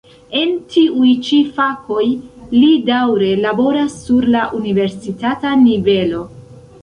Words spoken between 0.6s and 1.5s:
tiuj ĉi